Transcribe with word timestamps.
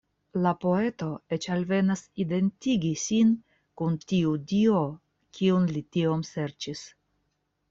La 0.43 0.51
poeto 0.61 1.09
eĉ 1.37 1.45
alvenas 1.55 2.01
identigi 2.25 2.93
sin 3.03 3.35
kun 3.83 3.99
tiu 4.13 4.33
dio, 4.53 4.81
kiun 5.39 5.71
li 5.77 5.85
tiom 5.99 6.27
serĉis. 6.33 6.83